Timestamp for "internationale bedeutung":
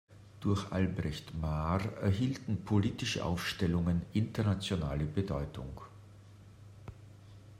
4.13-5.79